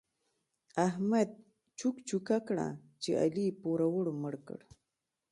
احمد 0.87 1.29
چوک 1.79 1.95
چوکه 2.09 2.37
کړه 2.47 2.67
چې 3.01 3.09
علي 3.23 3.47
پوروړو 3.61 4.13
مړ 4.21 4.33
کړ. 4.47 4.59